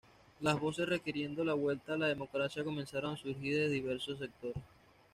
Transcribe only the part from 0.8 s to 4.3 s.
requiriendo la vuelta a la democracia comenzaron a surgir desde diversos